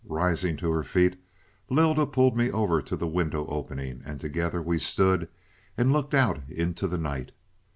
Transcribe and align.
Rising 0.09 0.57
to 0.57 0.71
her 0.71 0.81
feet, 0.81 1.15
Lylda 1.69 2.07
pulled 2.07 2.35
me 2.35 2.49
over 2.49 2.81
to 2.81 2.95
the 2.95 3.05
window 3.05 3.45
opening, 3.45 4.01
and 4.03 4.19
together 4.19 4.59
we 4.59 4.79
stood 4.79 5.29
and 5.77 5.93
looked 5.93 6.15
out 6.15 6.39
into 6.49 6.87
the 6.87 6.97
night. 6.97 7.31